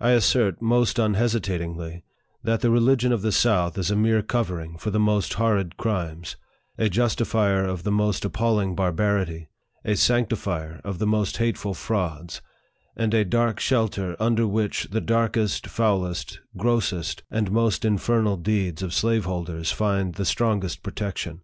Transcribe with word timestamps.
I 0.00 0.10
assert 0.10 0.60
most 0.60 0.98
unhesitatingly, 0.98 2.02
that 2.42 2.62
the 2.62 2.70
religion 2.72 3.12
of 3.12 3.22
the 3.22 3.30
south 3.30 3.78
is 3.78 3.92
a 3.92 3.96
mere 3.96 4.20
covering 4.20 4.76
for 4.76 4.90
the 4.90 4.98
most 4.98 5.34
horrid 5.34 5.76
crimes, 5.76 6.34
a 6.78 6.88
justifier 6.88 7.64
of 7.64 7.84
the 7.84 7.92
most 7.92 8.24
appalling 8.24 8.74
barbarity, 8.74 9.50
a 9.84 9.94
sanctifier 9.94 10.80
of 10.82 10.98
the 10.98 11.06
most 11.06 11.36
hateful 11.36 11.74
frauds, 11.74 12.42
and 12.96 13.14
a 13.14 13.24
dark 13.24 13.60
shelter 13.60 14.16
under, 14.18 14.48
which 14.48 14.88
the 14.90 15.00
darkest, 15.00 15.68
foulest, 15.68 16.40
grossest, 16.56 17.22
and 17.30 17.52
most 17.52 17.84
infernal 17.84 18.36
deeds 18.36 18.82
of 18.82 18.92
slaveholders 18.92 19.70
find 19.70 20.16
the 20.16 20.24
strongest 20.24 20.82
protection. 20.82 21.40